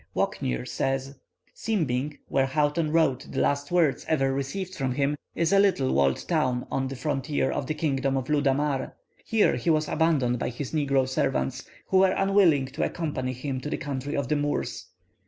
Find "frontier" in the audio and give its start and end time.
6.95-7.51